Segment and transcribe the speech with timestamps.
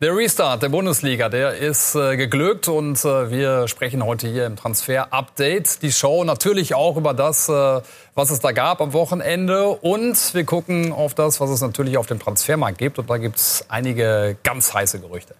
[0.00, 4.54] Der Restart der Bundesliga, der ist äh, geglückt und äh, wir sprechen heute hier im
[4.54, 5.82] Transfer-Update.
[5.82, 7.80] Die Show natürlich auch über das, äh,
[8.14, 12.06] was es da gab am Wochenende und wir gucken auf das, was es natürlich auf
[12.06, 15.34] dem Transfermarkt gibt und da gibt es einige ganz heiße Gerüchte.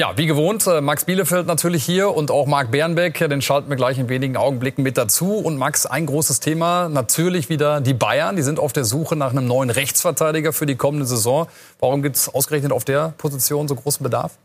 [0.00, 3.76] Ja, wie gewohnt, äh, Max Bielefeld natürlich hier und auch Marc Bernbeck, den schalten wir
[3.76, 5.34] gleich in wenigen Augenblicken mit dazu.
[5.34, 8.34] Und Max, ein großes Thema, natürlich wieder die Bayern.
[8.34, 11.48] Die sind auf der Suche nach einem neuen Rechtsverteidiger für die kommende Saison.
[11.80, 14.38] Warum gibt es ausgerechnet auf der Position so großen Bedarf?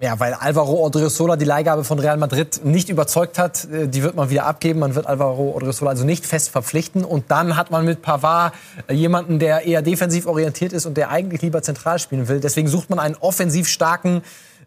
[0.00, 3.68] Ja, weil Alvaro Odriozola die Leihgabe von Real Madrid nicht überzeugt hat.
[3.70, 4.80] Äh, die wird man wieder abgeben.
[4.80, 7.04] Man wird Alvaro Odriozola also nicht fest verpflichten.
[7.04, 8.52] Und dann hat man mit Pavard
[8.88, 12.40] äh, jemanden, der eher defensiv orientiert ist und der eigentlich lieber zentral spielen will.
[12.40, 14.22] Deswegen sucht man einen offensiv starken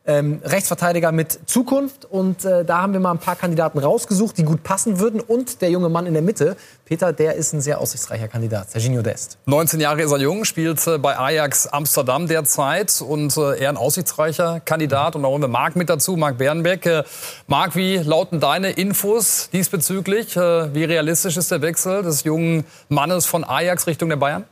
[0.06, 2.06] ähm, Rechtsverteidiger mit Zukunft.
[2.06, 5.22] Und äh, da haben wir mal ein paar Kandidaten rausgesucht, die gut passen würden.
[5.22, 6.56] Und der junge Mann in der Mitte,
[6.86, 9.38] Peter, der ist ein sehr aussichtsreicher Kandidat, Serginho Dest.
[9.46, 13.78] 19 Jahre ist er jung, spielt äh, bei Ajax Amsterdam derzeit und äh, eher ein
[13.78, 15.16] aussichtsreicher Kandidat.
[15.16, 16.86] Und da holen wir Marc mit dazu, Marc Bernbeck.
[16.86, 17.04] Äh,
[17.48, 20.36] Marc, wie lauten deine Infos diesbezüglich?
[20.36, 24.46] Äh, wie realistisch ist der Wechsel des jungen Mannes von Ajax Richtung der Bayern?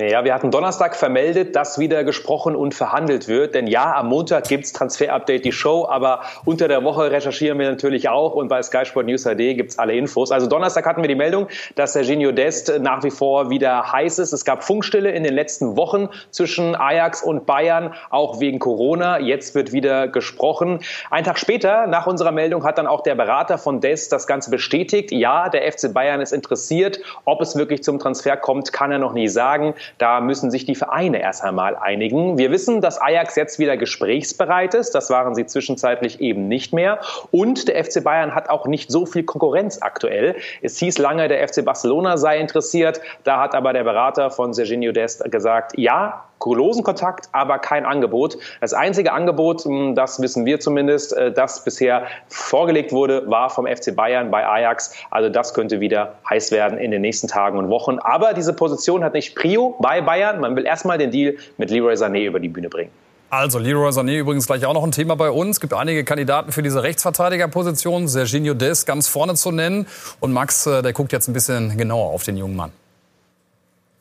[0.00, 3.56] Ja, wir hatten Donnerstag vermeldet, dass wieder gesprochen und verhandelt wird.
[3.56, 7.68] Denn ja, am Montag gibt's Transfer Update, die Show, aber unter der Woche recherchieren wir
[7.68, 10.30] natürlich auch und bei Sky Sport News HD gibt's alle Infos.
[10.30, 14.32] Also Donnerstag hatten wir die Meldung, dass Serginho Dest nach wie vor wieder heiß ist.
[14.32, 19.18] Es gab Funkstille in den letzten Wochen zwischen Ajax und Bayern, auch wegen Corona.
[19.18, 20.78] Jetzt wird wieder gesprochen.
[21.10, 24.50] Ein Tag später, nach unserer Meldung, hat dann auch der Berater von Dest das Ganze
[24.50, 25.10] bestätigt.
[25.10, 27.00] Ja, der FC Bayern ist interessiert.
[27.24, 29.74] Ob es wirklich zum Transfer kommt, kann er noch nie sagen.
[29.96, 32.38] Da müssen sich die Vereine erst einmal einigen.
[32.38, 34.94] Wir wissen, dass Ajax jetzt wieder gesprächsbereit ist.
[34.94, 37.00] Das waren sie zwischenzeitlich eben nicht mehr.
[37.30, 40.36] Und der FC Bayern hat auch nicht so viel Konkurrenz aktuell.
[40.62, 43.00] Es hieß lange, der FC Barcelona sei interessiert.
[43.24, 48.38] Da hat aber der Berater von Serginho Dest gesagt, ja, losen Kontakt, aber kein Angebot.
[48.60, 53.66] Das einzige Angebot, hm, das wissen wir zumindest, äh, das bisher vorgelegt wurde, war vom
[53.66, 54.94] FC Bayern bei Ajax.
[55.10, 57.98] Also das könnte wieder heiß werden in den nächsten Tagen und Wochen.
[57.98, 60.40] Aber diese Position hat nicht Prio bei Bayern.
[60.40, 62.90] Man will erstmal den Deal mit Leroy Sané über die Bühne bringen.
[63.30, 65.56] Also, Leroy Sané übrigens gleich auch noch ein Thema bei uns.
[65.56, 68.08] Es gibt einige Kandidaten für diese Rechtsverteidigerposition.
[68.08, 69.86] Serginho Des ganz vorne zu nennen.
[70.20, 72.72] Und Max, äh, der guckt jetzt ein bisschen genauer auf den jungen Mann.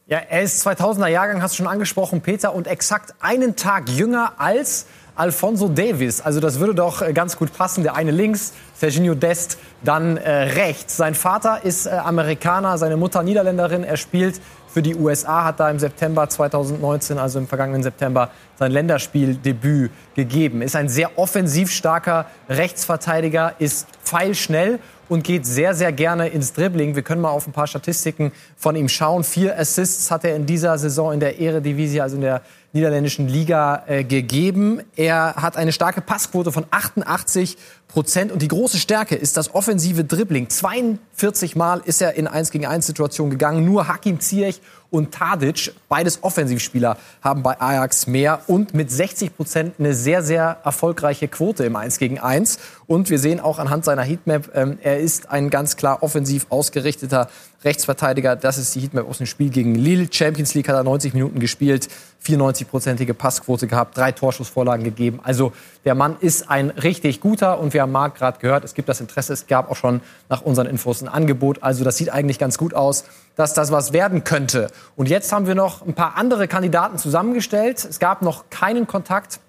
[0.05, 4.35] Ja, er ist 2000er Jahrgang, hast du schon angesprochen, Peter, und exakt einen Tag jünger
[4.37, 4.85] als
[5.17, 6.21] Alfonso Davis.
[6.21, 7.83] Also das würde doch äh, ganz gut passen.
[7.83, 10.95] Der eine links, Serginho Dest, dann äh, rechts.
[10.95, 13.83] Sein Vater ist äh, Amerikaner, seine Mutter Niederländerin.
[13.83, 18.29] Er spielt für die USA, hat da im September 2019, also im vergangenen September,
[18.59, 20.61] sein Länderspieldebüt gegeben.
[20.61, 24.79] Ist ein sehr offensiv starker Rechtsverteidiger, ist pfeilschnell
[25.09, 26.95] und geht sehr, sehr gerne ins Dribbling.
[26.95, 29.23] Wir können mal auf ein paar Statistiken von ihm schauen.
[29.23, 32.41] Vier Assists hat er in dieser Saison in der Eredivisie, also in der
[32.77, 34.81] niederländischen Liga, äh, gegeben.
[34.95, 37.57] Er hat eine starke Passquote von 88
[37.87, 38.31] Prozent.
[38.31, 40.49] Und die große Stärke ist das offensive Dribbling.
[40.49, 43.65] 42 Mal ist er in 1 gegen 1 Situationen gegangen.
[43.65, 49.75] Nur Hakim Ziyech und Tadic, beides Offensivspieler, haben bei Ajax mehr und mit 60 Prozent
[49.79, 52.59] eine sehr, sehr erfolgreiche Quote im 1 gegen 1.
[52.85, 57.29] Und wir sehen auch anhand seiner Heatmap, ähm, er ist ein ganz klar offensiv ausgerichteter
[57.63, 58.35] Rechtsverteidiger.
[58.35, 60.07] Das ist die Heatmap aus dem Spiel gegen Lille.
[60.11, 61.87] Champions League hat er 90 Minuten gespielt,
[62.25, 65.19] 94-prozentige Passquote gehabt, drei Torschussvorlagen gegeben.
[65.23, 65.53] Also
[65.83, 69.01] der Mann ist ein richtig guter und wir haben Marc gerade gehört, es gibt das
[69.01, 71.63] Interesse, es gab auch schon nach unseren Infos ein Angebot.
[71.63, 74.69] Also das sieht eigentlich ganz gut aus, dass das was werden könnte.
[74.95, 77.85] Und jetzt haben wir noch ein paar andere Kandidaten zusammengestellt.
[77.89, 79.39] Es gab noch keinen Kontakt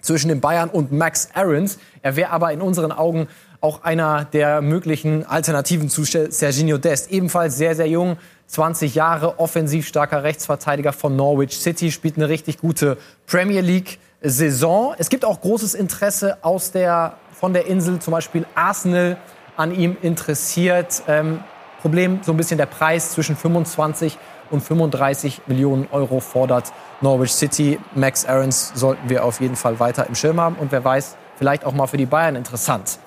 [0.00, 1.78] zwischen den Bayern und Max Aarons.
[2.02, 3.28] Er wäre aber in unseren Augen
[3.62, 7.10] auch einer der möglichen Alternativen zu Serginho Dest.
[7.12, 8.16] Ebenfalls sehr, sehr jung,
[8.48, 14.94] 20 Jahre, offensiv starker Rechtsverteidiger von Norwich City, spielt eine richtig gute Premier League Saison.
[14.98, 19.16] Es gibt auch großes Interesse aus der, von der Insel, zum Beispiel Arsenal
[19.56, 21.02] an ihm interessiert.
[21.06, 21.44] Ähm,
[21.80, 24.18] Problem so ein bisschen der Preis zwischen 25
[24.50, 27.78] und 35 Millionen Euro fordert Norwich City.
[27.94, 31.64] Max Aarons sollten wir auf jeden Fall weiter im Schirm haben und wer weiß, vielleicht
[31.64, 32.98] auch mal für die Bayern interessant.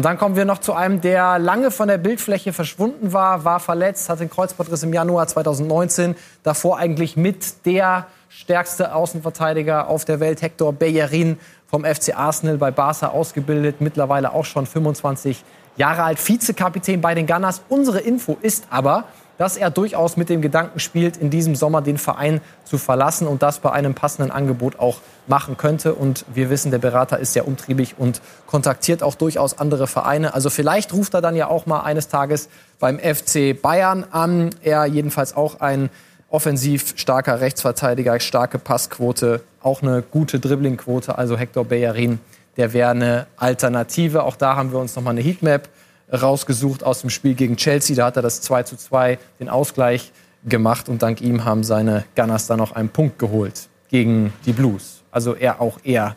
[0.00, 3.60] Und dann kommen wir noch zu einem, der lange von der Bildfläche verschwunden war, war
[3.60, 10.18] verletzt, hatte einen Kreuzbandriss im Januar 2019, davor eigentlich mit der stärkste Außenverteidiger auf der
[10.18, 15.44] Welt, Hector Bellerin vom FC Arsenal bei Barca ausgebildet, mittlerweile auch schon 25
[15.76, 17.60] Jahre alt, Vizekapitän bei den Gunners.
[17.68, 19.04] Unsere Info ist aber,
[19.40, 23.42] dass er durchaus mit dem Gedanken spielt, in diesem Sommer den Verein zu verlassen und
[23.42, 24.98] das bei einem passenden Angebot auch
[25.28, 25.94] machen könnte.
[25.94, 30.34] Und wir wissen, der Berater ist sehr umtriebig und kontaktiert auch durchaus andere Vereine.
[30.34, 32.50] Also vielleicht ruft er dann ja auch mal eines Tages
[32.80, 34.50] beim FC Bayern an.
[34.62, 35.88] Er jedenfalls auch ein
[36.28, 41.16] offensiv starker Rechtsverteidiger, starke Passquote, auch eine gute Dribblingquote.
[41.16, 42.18] Also Hector Bellerin,
[42.58, 44.22] der wäre eine Alternative.
[44.22, 45.70] Auch da haben wir uns nochmal eine Heatmap
[46.12, 47.96] rausgesucht aus dem Spiel gegen Chelsea.
[47.96, 50.12] Da hat er das 2 zu 2, den Ausgleich
[50.44, 55.02] gemacht und dank ihm haben seine Gunners dann noch einen Punkt geholt gegen die Blues.
[55.10, 56.16] Also er auch eher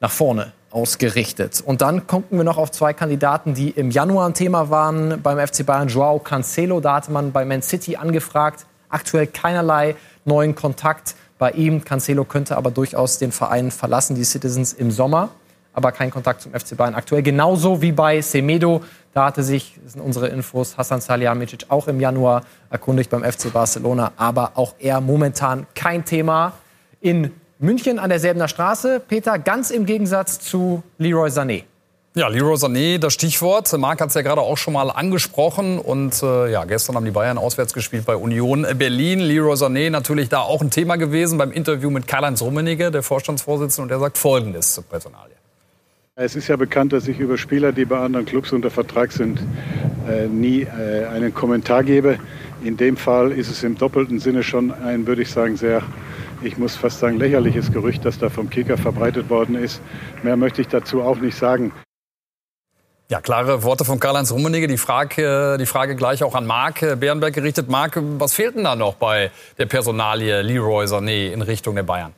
[0.00, 1.62] nach vorne ausgerichtet.
[1.64, 5.44] Und dann gucken wir noch auf zwei Kandidaten, die im Januar ein Thema waren beim
[5.44, 5.88] FC Bayern.
[5.88, 8.66] Joao Cancelo, da hatte man bei Man City angefragt.
[8.88, 11.84] Aktuell keinerlei neuen Kontakt bei ihm.
[11.84, 15.30] Cancelo könnte aber durchaus den Verein verlassen, die Citizens im Sommer
[15.76, 17.22] aber kein Kontakt zum FC Bayern aktuell.
[17.22, 18.80] Genauso wie bei Semedo.
[19.12, 23.52] Da hatte sich, das sind unsere Infos, Hassan Salihamidzic auch im Januar erkundigt beim FC
[23.52, 24.12] Barcelona.
[24.16, 26.54] Aber auch er momentan kein Thema.
[27.02, 31.64] In München an derselben Straße, Peter, ganz im Gegensatz zu Leroy Sané.
[32.14, 33.70] Ja, Leroy Sané, das Stichwort.
[33.76, 35.78] Marc hat es ja gerade auch schon mal angesprochen.
[35.78, 39.20] Und äh, ja, gestern haben die Bayern auswärts gespielt bei Union Berlin.
[39.20, 43.82] Leroy Sané natürlich da auch ein Thema gewesen beim Interview mit Karl-Heinz Rummenigge, der Vorstandsvorsitzende.
[43.82, 45.36] Und der sagt Folgendes zur Personalie.
[46.18, 49.38] Es ist ja bekannt, dass ich über Spieler, die bei anderen Clubs unter Vertrag sind,
[50.08, 52.18] äh, nie äh, einen Kommentar gebe.
[52.64, 55.82] In dem Fall ist es im doppelten Sinne schon ein, würde ich sagen, sehr,
[56.40, 59.82] ich muss fast sagen, lächerliches Gerücht, das da vom Kicker verbreitet worden ist.
[60.22, 61.70] Mehr möchte ich dazu auch nicht sagen.
[63.10, 64.68] Ja, klare Worte von Karl-Heinz Rummenigge.
[64.68, 67.68] Die Frage, die Frage gleich auch an Marc Bärenberg gerichtet.
[67.68, 72.14] Marc, was fehlt denn da noch bei der Personalie Leroy Sané in Richtung der Bayern?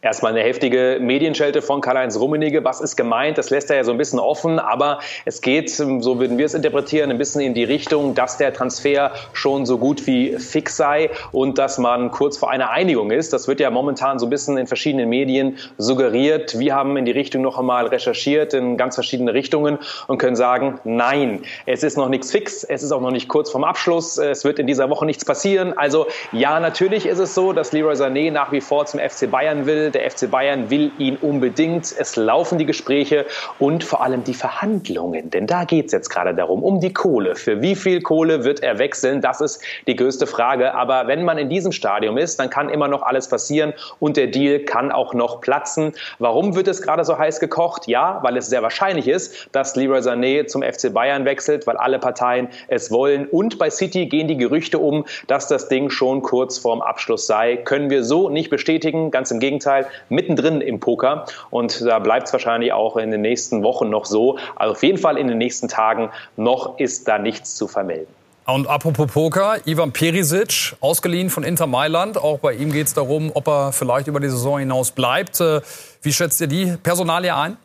[0.00, 2.62] Erstmal eine heftige Medienschelte von Karl-Heinz Rummenigge.
[2.62, 3.36] Was ist gemeint?
[3.36, 4.60] Das lässt er ja so ein bisschen offen.
[4.60, 8.54] Aber es geht, so würden wir es interpretieren, ein bisschen in die Richtung, dass der
[8.54, 13.32] Transfer schon so gut wie fix sei und dass man kurz vor einer Einigung ist.
[13.32, 16.56] Das wird ja momentan so ein bisschen in verschiedenen Medien suggeriert.
[16.60, 20.78] Wir haben in die Richtung noch einmal recherchiert in ganz verschiedene Richtungen und können sagen,
[20.84, 22.62] nein, es ist noch nichts fix.
[22.62, 24.16] Es ist auch noch nicht kurz vorm Abschluss.
[24.16, 25.76] Es wird in dieser Woche nichts passieren.
[25.76, 29.66] Also ja, natürlich ist es so, dass Leroy Sané nach wie vor zum FC Bayern
[29.66, 29.87] will.
[29.90, 31.94] Der FC Bayern will ihn unbedingt.
[31.98, 33.26] Es laufen die Gespräche
[33.58, 35.30] und vor allem die Verhandlungen.
[35.30, 37.34] Denn da geht es jetzt gerade darum, um die Kohle.
[37.34, 39.20] Für wie viel Kohle wird er wechseln?
[39.20, 40.74] Das ist die größte Frage.
[40.74, 44.28] Aber wenn man in diesem Stadium ist, dann kann immer noch alles passieren und der
[44.28, 45.92] Deal kann auch noch platzen.
[46.18, 47.86] Warum wird es gerade so heiß gekocht?
[47.86, 51.98] Ja, weil es sehr wahrscheinlich ist, dass Leroy Sané zum FC Bayern wechselt, weil alle
[51.98, 53.26] Parteien es wollen.
[53.26, 57.56] Und bei City gehen die Gerüchte um, dass das Ding schon kurz vorm Abschluss sei.
[57.56, 59.10] Können wir so nicht bestätigen.
[59.10, 59.77] Ganz im Gegenteil.
[59.78, 61.24] Gegenteil, mittendrin im Poker.
[61.50, 64.38] Und da bleibt es wahrscheinlich auch in den nächsten Wochen noch so.
[64.56, 68.12] Also auf jeden Fall in den nächsten Tagen noch ist da nichts zu vermelden.
[68.46, 72.16] Und apropos Poker, Ivan Perisic, ausgeliehen von Inter Mailand.
[72.16, 75.38] Auch bei ihm geht es darum, ob er vielleicht über die Saison hinaus bleibt.
[75.40, 75.60] Äh,
[76.00, 77.58] wie schätzt ihr die Personalie ein?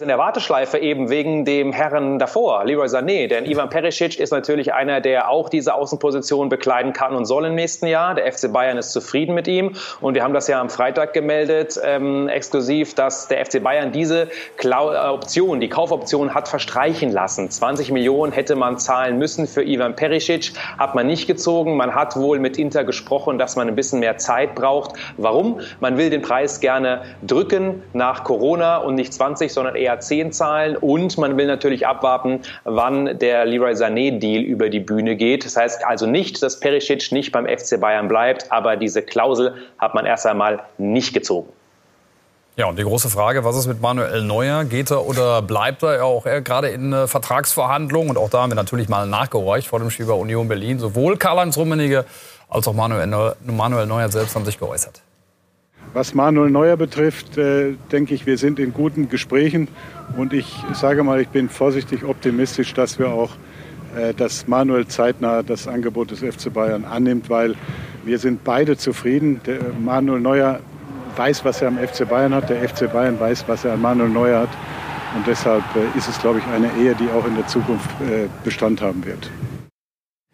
[0.00, 3.26] In der Warteschleife eben wegen dem Herren davor, Leroy Sané.
[3.26, 7.56] Denn Ivan Perisic ist natürlich einer, der auch diese Außenposition bekleiden kann und soll im
[7.56, 8.14] nächsten Jahr.
[8.14, 9.74] Der FC Bayern ist zufrieden mit ihm.
[10.00, 14.28] Und wir haben das ja am Freitag gemeldet, ähm, exklusiv, dass der FC Bayern diese
[14.56, 17.50] Klau äh, Option, die Kaufoption hat verstreichen lassen.
[17.50, 21.76] 20 Millionen hätte man zahlen müssen für Ivan Perisic, hat man nicht gezogen.
[21.76, 24.92] Man hat wohl mit Inter gesprochen, dass man ein bisschen mehr Zeit braucht.
[25.16, 25.58] Warum?
[25.80, 30.32] Man will den Preis gerne drücken nach Corona und nicht 20, sondern eher eher 10
[30.32, 35.44] zahlen und man will natürlich abwarten, wann der Leroy Sané-Deal über die Bühne geht.
[35.44, 39.94] Das heißt also nicht, dass Perisic nicht beim FC Bayern bleibt, aber diese Klausel hat
[39.94, 41.48] man erst einmal nicht gezogen.
[42.56, 44.64] Ja, und die große Frage, was ist mit Manuel Neuer?
[44.64, 46.04] Geht er oder bleibt er?
[46.04, 48.10] Auch er gerade in äh, Vertragsverhandlungen.
[48.10, 50.80] Und auch da haben wir natürlich mal nachgehorcht vor dem Spiel bei Union Berlin.
[50.80, 52.04] Sowohl Karl-Heinz Rummenigge
[52.48, 53.06] als auch Manuel
[53.86, 55.02] Neuer selbst haben sich geäußert.
[55.94, 59.68] Was Manuel Neuer betrifft, äh, denke ich, wir sind in guten Gesprächen
[60.16, 63.30] und ich sage mal, ich bin vorsichtig optimistisch, dass wir auch,
[63.96, 67.54] äh, dass Manuel zeitnah das Angebot des FC Bayern annimmt, weil
[68.04, 69.40] wir sind beide zufrieden.
[69.46, 70.60] Der Manuel Neuer
[71.16, 74.10] weiß, was er am FC Bayern hat, der FC Bayern weiß, was er an Manuel
[74.10, 74.50] Neuer hat
[75.16, 78.28] und deshalb äh, ist es, glaube ich, eine Ehe, die auch in der Zukunft äh,
[78.44, 79.30] Bestand haben wird.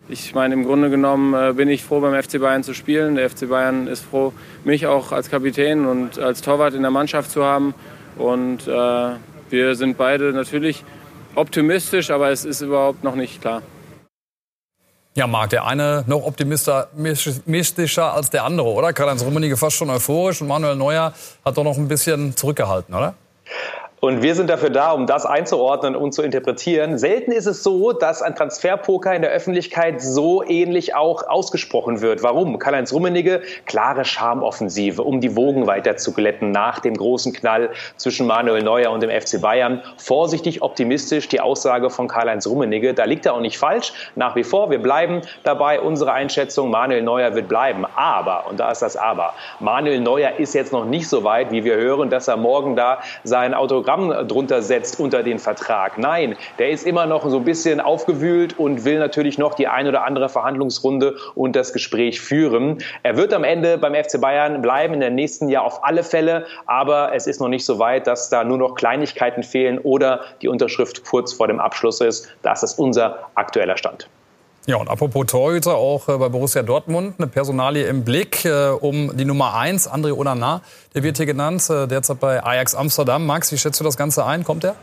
[0.06, 3.14] Ich meine, im Grunde genommen äh, bin ich froh, beim FC Bayern zu spielen.
[3.14, 7.30] Der FC Bayern ist froh, mich auch als Kapitän und als Torwart in der Mannschaft
[7.30, 7.74] zu haben.
[8.18, 9.10] Und äh,
[9.48, 10.84] wir sind beide natürlich
[11.34, 13.62] optimistisch, aber es ist überhaupt noch nicht klar.
[15.16, 18.92] Ja, Marc, der eine noch optimistischer als der andere, oder?
[18.92, 23.14] Karl-Heinz Rummenigge fast schon euphorisch und Manuel Neuer hat doch noch ein bisschen zurückgehalten, oder?
[24.04, 26.98] Und wir sind dafür da, um das einzuordnen und zu interpretieren.
[26.98, 32.22] Selten ist es so, dass ein Transferpoker in der Öffentlichkeit so ähnlich auch ausgesprochen wird.
[32.22, 32.58] Warum?
[32.58, 38.26] Karl-Heinz Rummenigge, klare Charmoffensive, um die Wogen weiter zu glätten nach dem großen Knall zwischen
[38.26, 39.80] Manuel Neuer und dem FC Bayern.
[39.96, 42.92] Vorsichtig optimistisch die Aussage von Karl-Heinz Rummenigge.
[42.92, 43.94] Da liegt er auch nicht falsch.
[44.16, 45.80] Nach wie vor, wir bleiben dabei.
[45.80, 47.86] Unsere Einschätzung, Manuel Neuer wird bleiben.
[47.96, 51.64] Aber, und da ist das Aber, Manuel Neuer ist jetzt noch nicht so weit, wie
[51.64, 55.98] wir hören, dass er morgen da sein Autogramm Programm drunter setzt unter den Vertrag.
[55.98, 59.86] Nein, der ist immer noch so ein bisschen aufgewühlt und will natürlich noch die ein
[59.86, 62.78] oder andere Verhandlungsrunde und das Gespräch führen.
[63.04, 66.46] Er wird am Ende beim FC Bayern bleiben in der nächsten Jahr auf alle Fälle,
[66.66, 70.48] aber es ist noch nicht so weit, dass da nur noch Kleinigkeiten fehlen oder die
[70.48, 72.28] Unterschrift kurz vor dem Abschluss ist.
[72.42, 74.08] Das ist unser aktueller Stand.
[74.66, 79.14] Ja, und apropos Torhüter, auch äh, bei Borussia Dortmund eine Personalie im Blick äh, um
[79.14, 80.62] die Nummer 1, André Onana.
[80.94, 83.26] Der wird hier genannt, äh, derzeit bei Ajax Amsterdam.
[83.26, 84.42] Max, wie schätzt du das Ganze ein?
[84.42, 84.74] Kommt er?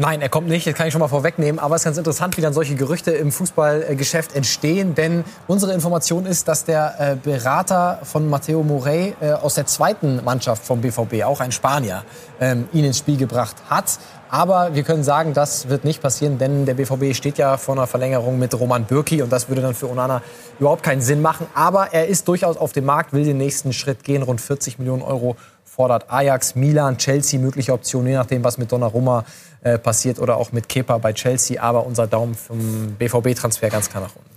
[0.00, 1.58] Nein, er kommt nicht, das kann ich schon mal vorwegnehmen.
[1.58, 4.94] Aber es ist ganz interessant, wie dann solche Gerüchte im Fußballgeschäft entstehen.
[4.94, 10.22] Denn unsere Information ist, dass der äh, Berater von Matteo Morey äh, aus der zweiten
[10.24, 12.04] Mannschaft vom BVB, auch ein Spanier,
[12.40, 13.98] ähm, ihn ins Spiel gebracht hat.
[14.30, 17.86] Aber wir können sagen, das wird nicht passieren, denn der BVB steht ja vor einer
[17.86, 20.22] Verlängerung mit Roman Bürki und das würde dann für Onana
[20.58, 21.46] überhaupt keinen Sinn machen.
[21.54, 25.02] Aber er ist durchaus auf dem Markt, will den nächsten Schritt gehen, rund 40 Millionen
[25.02, 29.24] Euro fordert Ajax, Milan, Chelsea mögliche Optionen, je nachdem, was mit Donnarumma
[29.62, 31.62] äh, passiert oder auch mit Kepa bei Chelsea.
[31.62, 34.27] Aber unser Daumen vom BVB-Transfer ganz klar nach unten.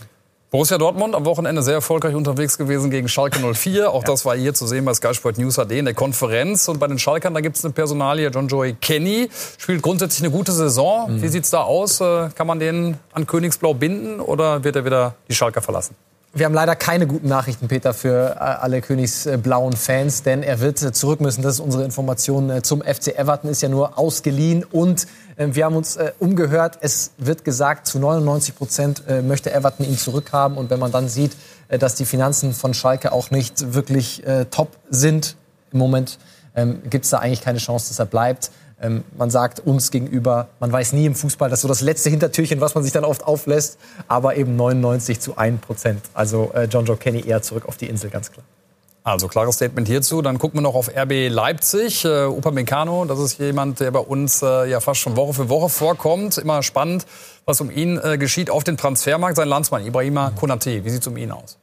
[0.51, 3.89] Borussia Dortmund am Wochenende sehr erfolgreich unterwegs gewesen gegen Schalke 04.
[3.93, 4.07] Auch ja.
[4.07, 6.67] das war hier zu sehen bei Sky Sport News AD in der Konferenz.
[6.67, 8.27] Und bei den Schalkern, da gibt es eine Personalie.
[8.27, 11.09] John Joey Kenny spielt grundsätzlich eine gute Saison.
[11.09, 11.21] Mhm.
[11.21, 12.01] Wie sieht's da aus?
[12.01, 15.95] Äh, kann man den an Königsblau binden oder wird er wieder die Schalker verlassen?
[16.33, 20.81] Wir haben leider keine guten Nachrichten, Peter, für äh, alle königsblauen Fans, denn er wird
[20.81, 21.41] äh, zurück müssen.
[21.41, 25.07] Das ist unsere Information äh, zum FC Everton, ist ja nur ausgeliehen und
[25.37, 26.77] wir haben uns umgehört.
[26.81, 31.35] Es wird gesagt, zu 99 Prozent möchte Everton ihn zurückhaben und wenn man dann sieht,
[31.67, 34.21] dass die Finanzen von Schalke auch nicht wirklich
[34.51, 35.35] top sind
[35.71, 36.19] im Moment,
[36.55, 38.51] ähm, gibt es da eigentlich keine Chance, dass er bleibt.
[38.81, 42.09] Ähm, man sagt uns gegenüber, man weiß nie im Fußball, das ist so das letzte
[42.09, 46.01] Hintertürchen, was man sich dann oft auflässt, aber eben 99 zu 1 Prozent.
[46.13, 48.43] Also äh, John Joe Kenny eher zurück auf die Insel, ganz klar.
[49.03, 50.21] Also klares Statement hierzu.
[50.21, 52.05] Dann gucken wir noch auf RB Leipzig.
[52.05, 55.69] Äh, Upamecano, das ist jemand, der bei uns äh, ja fast schon Woche für Woche
[55.69, 56.37] vorkommt.
[56.37, 57.07] Immer spannend,
[57.45, 59.37] was um ihn äh, geschieht auf dem Transfermarkt.
[59.37, 61.57] Sein Landsmann Ibrahima Konate, wie sieht es um ihn aus?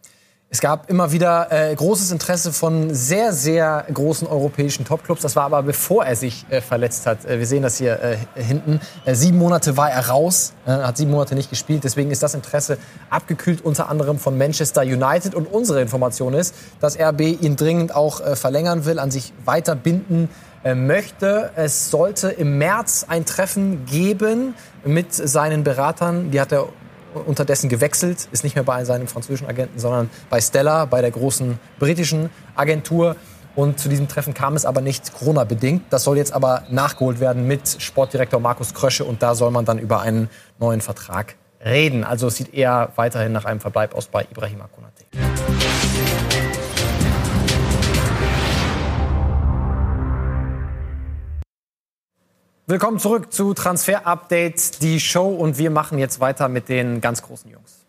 [0.51, 5.21] Es gab immer wieder äh, großes Interesse von sehr, sehr großen europäischen Topclubs.
[5.21, 7.27] Das war aber bevor er sich äh, verletzt hat.
[7.27, 8.81] Äh, wir sehen das hier äh, hinten.
[9.05, 11.85] Äh, sieben Monate war er raus, äh, hat sieben Monate nicht gespielt.
[11.85, 12.79] Deswegen ist das Interesse
[13.11, 15.35] abgekühlt, unter anderem von Manchester United.
[15.35, 20.31] Und unsere Information ist, dass RB ihn dringend auch verlängern will, an sich weiter binden
[20.65, 21.51] möchte.
[21.57, 26.31] Es sollte im März ein Treffen geben mit seinen Beratern.
[26.31, 26.69] Die hat er
[27.27, 31.59] unterdessen gewechselt, ist nicht mehr bei seinem französischen Agenten, sondern bei Stella, bei der großen
[31.79, 33.17] britischen Agentur.
[33.57, 35.83] Und zu diesem Treffen kam es aber nicht Corona-bedingt.
[35.91, 39.79] Das soll jetzt aber nachgeholt werden mit Sportdirektor Markus Krösche und da soll man dann
[39.79, 41.35] über einen neuen Vertrag
[41.65, 42.05] reden.
[42.05, 44.88] Also es sieht eher weiterhin nach einem Verbleib aus bei Ibrahima Konate.
[52.71, 55.29] Willkommen zurück zu Transfer Update, die Show.
[55.29, 57.87] Und wir machen jetzt weiter mit den ganz großen Jungs.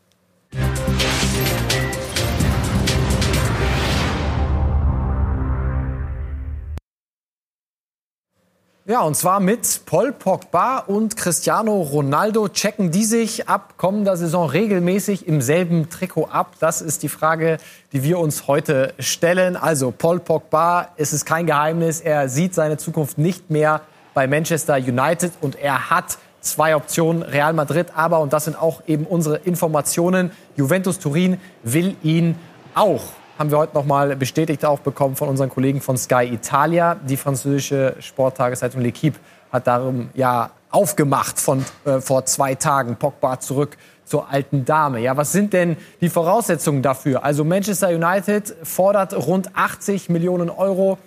[8.86, 14.50] Ja, und zwar mit Paul Pogba und Cristiano Ronaldo checken die sich ab kommender Saison
[14.50, 16.54] regelmäßig im selben Trikot ab.
[16.62, 17.58] Das ist die Frage,
[17.92, 19.58] die wir uns heute stellen.
[19.58, 23.82] Also Paul Pogba, es ist kein Geheimnis, er sieht seine Zukunft nicht mehr
[24.20, 28.82] bei Manchester United und er hat zwei Optionen, Real Madrid, aber, und das sind auch
[28.86, 32.36] eben unsere Informationen, Juventus Turin will ihn
[32.76, 33.02] auch.
[33.38, 36.96] Haben wir heute noch mal bestätigt auch bekommen von unseren Kollegen von Sky Italia.
[36.96, 39.16] Die französische Sporttageszeitung L'Equipe
[39.54, 42.98] hat darum ja aufgemacht von äh, vor zwei Tagen.
[42.98, 45.00] Pogba zurück zur alten Dame.
[45.00, 47.24] Ja, was sind denn die Voraussetzungen dafür?
[47.24, 50.98] Also Manchester United fordert rund 80 Millionen Euro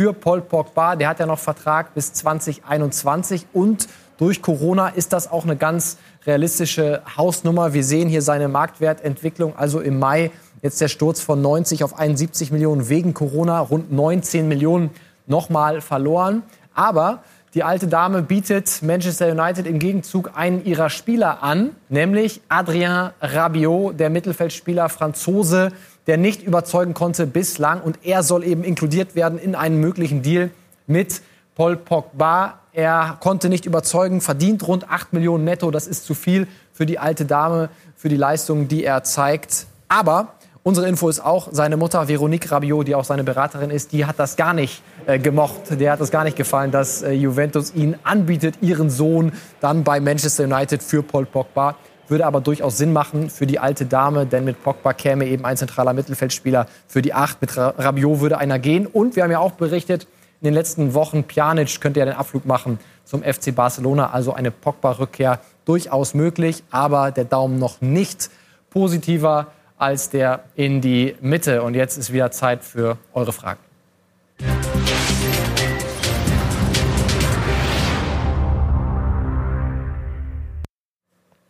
[0.00, 0.96] für Paul Pogba.
[0.96, 5.98] Der hat ja noch Vertrag bis 2021 und durch Corona ist das auch eine ganz
[6.24, 7.74] realistische Hausnummer.
[7.74, 9.54] Wir sehen hier seine Marktwertentwicklung.
[9.58, 10.30] Also im Mai
[10.62, 14.88] jetzt der Sturz von 90 auf 71 Millionen wegen Corona, rund 19 Millionen
[15.26, 16.44] nochmal verloren.
[16.72, 23.10] Aber die alte Dame bietet Manchester United im Gegenzug einen ihrer Spieler an, nämlich Adrien
[23.20, 25.72] Rabiot, der Mittelfeldspieler Franzose,
[26.06, 27.80] der nicht überzeugen konnte bislang.
[27.80, 30.50] Und er soll eben inkludiert werden in einen möglichen Deal
[30.86, 31.22] mit
[31.54, 32.58] Paul Pogba.
[32.72, 35.70] Er konnte nicht überzeugen, verdient rund 8 Millionen netto.
[35.70, 39.66] Das ist zu viel für die alte Dame, für die Leistungen, die er zeigt.
[39.88, 44.06] Aber unsere Info ist auch, seine Mutter Veronique Rabiot, die auch seine Beraterin ist, die
[44.06, 45.60] hat das gar nicht äh, gemocht.
[45.70, 50.00] Der hat das gar nicht gefallen, dass äh, Juventus ihn anbietet, ihren Sohn dann bei
[50.00, 51.76] Manchester United für Paul Pogba.
[52.10, 55.56] Würde aber durchaus Sinn machen für die alte Dame, denn mit Pogba käme eben ein
[55.56, 57.40] zentraler Mittelfeldspieler für die Acht.
[57.40, 58.88] Mit Rabiot würde einer gehen.
[58.88, 60.08] Und wir haben ja auch berichtet,
[60.40, 64.10] in den letzten Wochen, Pjanic könnte ja den Abflug machen zum FC Barcelona.
[64.10, 68.28] Also eine Pogba-Rückkehr durchaus möglich, aber der Daumen noch nicht
[68.70, 69.46] positiver
[69.78, 71.62] als der in die Mitte.
[71.62, 73.69] Und jetzt ist wieder Zeit für eure Fragen.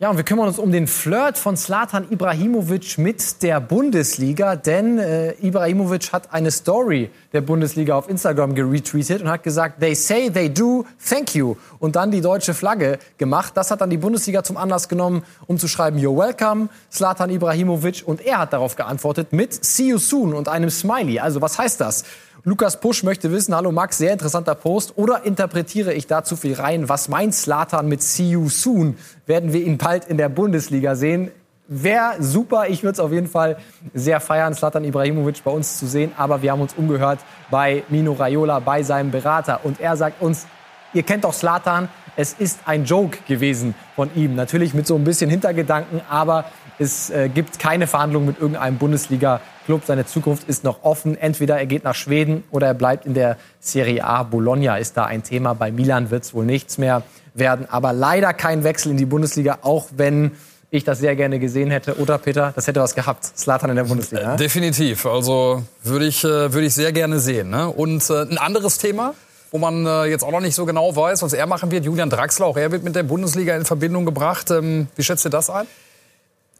[0.01, 4.97] Ja, und wir kümmern uns um den Flirt von Slatan Ibrahimovic mit der Bundesliga, denn
[4.97, 10.31] äh, Ibrahimovic hat eine Story der Bundesliga auf Instagram geretweetet und hat gesagt, they say
[10.31, 11.55] they do, thank you.
[11.77, 13.55] Und dann die deutsche Flagge gemacht.
[13.55, 18.01] Das hat dann die Bundesliga zum Anlass genommen, um zu schreiben, you're welcome, Slatan Ibrahimovic.
[18.03, 21.19] Und er hat darauf geantwortet mit see you soon und einem Smiley.
[21.19, 22.05] Also was heißt das?
[22.43, 24.93] Lukas Pusch möchte wissen, hallo Max, sehr interessanter Post.
[24.95, 26.89] Oder interpretiere ich da zu viel rein?
[26.89, 28.97] Was meint Slatan mit See you soon?
[29.27, 31.29] Werden wir ihn bald in der Bundesliga sehen?
[31.67, 32.67] Wäre super.
[32.67, 33.57] Ich würde es auf jeden Fall
[33.93, 36.13] sehr feiern, Slatan Ibrahimovic bei uns zu sehen.
[36.17, 37.19] Aber wir haben uns umgehört
[37.51, 39.59] bei Mino Raiola, bei seinem Berater.
[39.63, 40.47] Und er sagt uns,
[40.95, 44.33] ihr kennt doch Slatan, es ist ein Joke gewesen von ihm.
[44.33, 46.45] Natürlich mit so ein bisschen Hintergedanken, aber
[46.79, 49.83] es äh, gibt keine Verhandlungen mit irgendeinem Bundesliga-Club.
[49.85, 51.17] Seine Zukunft ist noch offen.
[51.17, 54.23] Entweder er geht nach Schweden oder er bleibt in der Serie A.
[54.23, 55.53] Bologna ist da ein Thema.
[55.53, 57.67] Bei Milan wird es wohl nichts mehr werden.
[57.69, 60.31] Aber leider kein Wechsel in die Bundesliga, auch wenn
[60.71, 61.97] ich das sehr gerne gesehen hätte.
[61.99, 63.25] Oder Peter, das hätte was gehabt.
[63.37, 64.31] Slatan in der Bundesliga.
[64.31, 64.35] Ne?
[64.37, 65.05] Definitiv.
[65.05, 67.49] Also würde ich, äh, würde ich sehr gerne sehen.
[67.49, 67.67] Ne?
[67.67, 69.13] Und äh, ein anderes Thema,
[69.51, 71.83] wo man äh, jetzt auch noch nicht so genau weiß, was er machen wird.
[71.83, 74.49] Julian Draxler, auch er wird mit der Bundesliga in Verbindung gebracht.
[74.49, 75.67] Ähm, wie schätzt ihr das ein?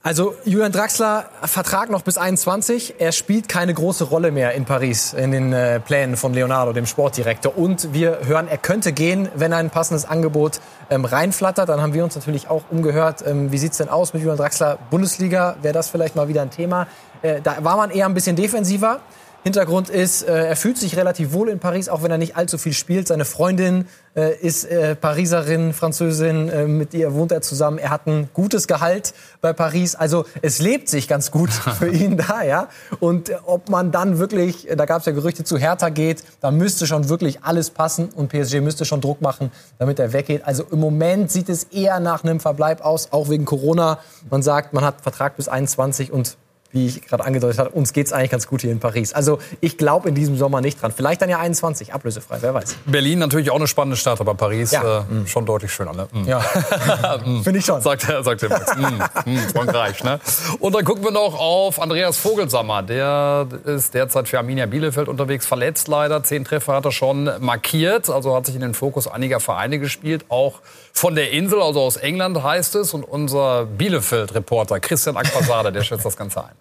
[0.03, 2.95] Also Julian Draxler, Vertrag noch bis 21.
[2.97, 6.87] Er spielt keine große Rolle mehr in Paris in den äh, Plänen von Leonardo, dem
[6.87, 7.55] Sportdirektor.
[7.55, 11.69] Und wir hören, er könnte gehen, wenn ein passendes Angebot ähm, reinflattert.
[11.69, 14.79] Dann haben wir uns natürlich auch umgehört, ähm, wie sieht's denn aus mit Julian Draxler?
[14.89, 16.87] Bundesliga, wäre das vielleicht mal wieder ein Thema?
[17.21, 19.01] Äh, da war man eher ein bisschen defensiver.
[19.43, 22.59] Hintergrund ist, äh, er fühlt sich relativ wohl in Paris, auch wenn er nicht allzu
[22.59, 23.07] viel spielt.
[23.07, 27.79] Seine Freundin äh, ist äh, Pariserin, Französin, äh, mit ihr wohnt er zusammen.
[27.79, 29.95] Er hat ein gutes Gehalt bei Paris.
[29.95, 31.49] Also es lebt sich ganz gut
[31.79, 32.69] für ihn da, ja.
[32.99, 36.51] Und äh, ob man dann wirklich, da gab es ja Gerüchte zu Hertha geht, da
[36.51, 40.45] müsste schon wirklich alles passen und PSG müsste schon Druck machen, damit er weggeht.
[40.45, 43.97] Also im Moment sieht es eher nach einem Verbleib aus, auch wegen Corona.
[44.29, 46.37] Man sagt, man hat Vertrag bis 21 und
[46.73, 49.13] wie ich gerade angedeutet habe, uns geht es eigentlich ganz gut hier in Paris.
[49.13, 50.91] Also ich glaube in diesem Sommer nicht dran.
[50.91, 52.75] Vielleicht dann ja 21, ablösefrei, wer weiß.
[52.85, 54.99] Berlin natürlich auch eine spannende Stadt, aber Paris ja.
[54.99, 55.27] äh, mhm.
[55.27, 55.93] schon deutlich schöner.
[55.93, 56.07] Ne?
[56.11, 56.27] Mhm.
[56.27, 56.39] Ja,
[57.43, 57.81] finde ich schon.
[57.81, 58.75] Sagt, sagt der Max.
[59.25, 59.33] mhm.
[59.33, 60.03] mhm Frankreich.
[60.03, 60.19] Ne?
[60.59, 62.83] Und dann gucken wir noch auf Andreas Vogelsammer.
[62.83, 66.23] Der ist derzeit für Arminia Bielefeld unterwegs, verletzt leider.
[66.23, 70.25] Zehn Treffer hat er schon markiert, also hat sich in den Fokus einiger Vereine gespielt,
[70.29, 70.59] auch
[70.93, 72.93] von der Insel, also aus England heißt es.
[72.93, 76.60] Und unser Bielefeld-Reporter Christian Aquasade, der schätzt das Ganze ein.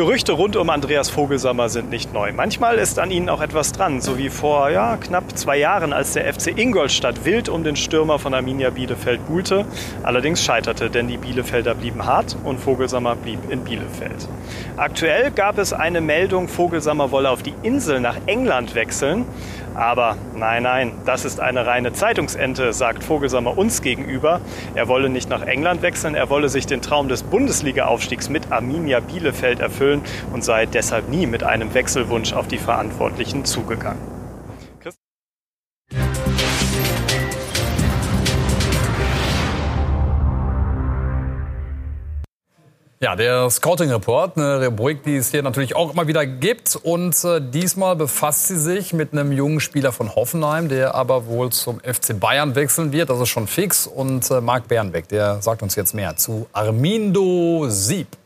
[0.00, 2.32] Gerüchte rund um Andreas Vogelsammer sind nicht neu.
[2.32, 6.14] Manchmal ist an ihnen auch etwas dran, so wie vor ja, knapp zwei Jahren, als
[6.14, 9.66] der FC Ingolstadt wild um den Stürmer von Arminia Bielefeld buhlte,
[10.02, 14.26] allerdings scheiterte, denn die Bielefelder blieben hart und Vogelsammer blieb in Bielefeld.
[14.78, 19.26] Aktuell gab es eine Meldung, Vogelsammer wolle auf die Insel nach England wechseln.
[19.74, 24.40] Aber nein, nein, das ist eine reine Zeitungsente, sagt Vogelsammer uns gegenüber.
[24.74, 28.98] Er wolle nicht nach England wechseln, er wolle sich den Traum des Bundesliga-Aufstiegs mit Arminia
[29.00, 29.89] Bielefeld erfüllen
[30.32, 34.20] und sei deshalb nie mit einem Wechselwunsch auf die Verantwortlichen zugegangen.
[43.02, 46.76] Ja, der Scouting Report, eine Rubrik, die es hier natürlich auch immer wieder gibt.
[46.76, 51.48] Und äh, diesmal befasst sie sich mit einem jungen Spieler von Hoffenheim, der aber wohl
[51.48, 53.08] zum FC Bayern wechseln wird.
[53.08, 53.86] Das ist schon fix.
[53.86, 58.19] Und äh, Marc Bernbeck, der sagt uns jetzt mehr zu Armindo Sieb.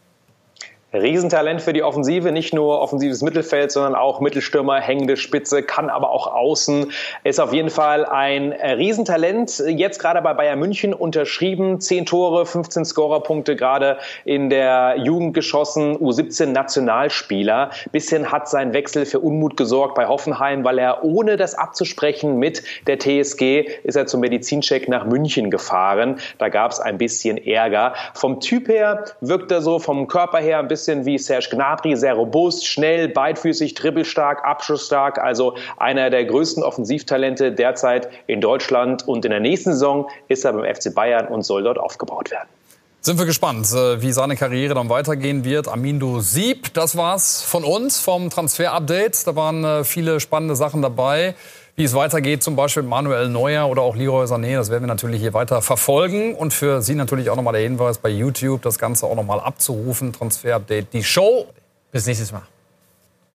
[0.95, 6.11] Riesentalent für die Offensive, nicht nur offensives Mittelfeld, sondern auch Mittelstürmer, hängende Spitze, kann aber
[6.11, 6.93] auch außen.
[7.25, 9.63] Ist auf jeden Fall ein Riesentalent.
[9.67, 15.97] Jetzt gerade bei Bayern München unterschrieben, 10 Tore, 15 Scorerpunkte gerade in der Jugend geschossen,
[15.97, 17.71] U17 Nationalspieler.
[17.91, 22.63] Bisschen hat sein Wechsel für Unmut gesorgt bei Hoffenheim, weil er ohne das abzusprechen mit
[22.87, 26.21] der TSG ist er zum Medizincheck nach München gefahren.
[26.39, 27.95] Da gab es ein bisschen Ärger.
[28.15, 31.97] Vom Typ her wirkt er so, vom Körper her ein bisschen bisschen wie Serge Gnabry,
[31.97, 35.19] sehr robust, schnell, beidfüßig, dribbelstark, abschussstark.
[35.19, 39.09] Also einer der größten Offensivtalente derzeit in Deutschland.
[39.09, 42.49] Und in der nächsten Saison ist er beim FC Bayern und soll dort aufgebaut werden.
[43.01, 45.69] Sind wir gespannt, äh, wie seine Karriere dann weitergehen wird.
[45.69, 49.27] Amindo Sieb, das war's von uns vom Transfer-Update.
[49.27, 51.35] Da waren äh, viele spannende Sachen dabei.
[51.77, 55.21] Wie es weitergeht, zum Beispiel Manuel Neuer oder auch Leroy Sané, das werden wir natürlich
[55.21, 56.37] hier weiter verfolgen.
[56.37, 60.13] Und für Sie natürlich auch nochmal der Hinweis bei YouTube, das Ganze auch nochmal abzurufen.
[60.13, 61.47] Transfer-Update, die Show.
[61.91, 62.43] Bis nächstes Mal.